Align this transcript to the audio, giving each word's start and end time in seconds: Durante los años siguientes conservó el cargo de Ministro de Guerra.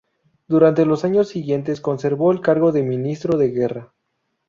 Durante 0.47 0.83
los 0.87 1.05
años 1.05 1.27
siguientes 1.29 1.79
conservó 1.79 2.31
el 2.31 2.41
cargo 2.41 2.71
de 2.71 2.81
Ministro 2.81 3.37
de 3.37 3.49
Guerra. 3.51 3.93